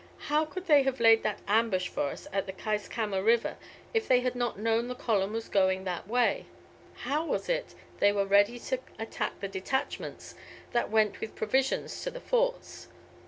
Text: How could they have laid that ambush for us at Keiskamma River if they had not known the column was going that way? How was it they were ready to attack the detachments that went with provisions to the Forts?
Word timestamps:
How 0.17 0.45
could 0.45 0.65
they 0.65 0.81
have 0.81 0.99
laid 0.99 1.21
that 1.21 1.43
ambush 1.47 1.87
for 1.87 2.09
us 2.09 2.27
at 2.33 2.47
Keiskamma 2.57 3.21
River 3.23 3.55
if 3.93 4.07
they 4.07 4.21
had 4.21 4.33
not 4.33 4.57
known 4.57 4.87
the 4.87 4.95
column 4.95 5.31
was 5.33 5.47
going 5.47 5.83
that 5.83 6.07
way? 6.07 6.47
How 7.05 7.23
was 7.23 7.47
it 7.47 7.75
they 7.99 8.11
were 8.11 8.25
ready 8.25 8.57
to 8.57 8.79
attack 8.97 9.39
the 9.41 9.47
detachments 9.47 10.33
that 10.71 10.89
went 10.89 11.21
with 11.21 11.35
provisions 11.35 12.01
to 12.01 12.09
the 12.09 12.19
Forts? 12.19 12.87